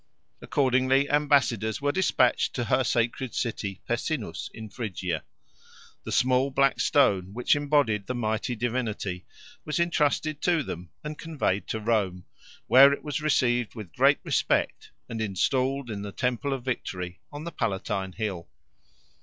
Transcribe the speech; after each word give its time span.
Accordingly 0.41 1.07
ambassadors 1.11 1.79
were 1.79 1.91
despatched 1.91 2.55
to 2.55 2.63
her 2.63 2.83
sacred 2.83 3.35
city 3.35 3.81
Pessinus 3.87 4.49
in 4.51 4.67
Phrygia. 4.67 5.23
The 6.05 6.11
small 6.11 6.49
black 6.49 6.79
stone 6.79 7.33
which 7.35 7.55
embodied 7.55 8.07
the 8.07 8.15
mighty 8.15 8.55
divinity 8.55 9.27
was 9.63 9.79
entrusted 9.79 10.41
to 10.41 10.63
them 10.63 10.89
and 11.03 11.19
conveyed 11.19 11.67
to 11.67 11.79
Rome, 11.79 12.25
where 12.65 12.91
it 12.91 13.03
was 13.03 13.21
received 13.21 13.75
with 13.75 13.93
great 13.93 14.17
respect 14.23 14.89
and 15.07 15.21
installed 15.21 15.91
in 15.91 16.01
the 16.01 16.11
temple 16.11 16.51
of 16.51 16.65
Victory 16.65 17.19
on 17.31 17.43
the 17.43 17.51
Palatine 17.51 18.13
Hill. 18.13 18.49